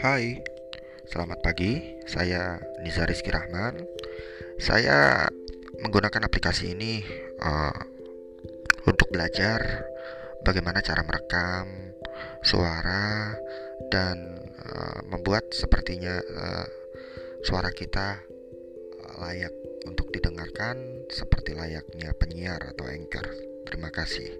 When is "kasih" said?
23.92-24.32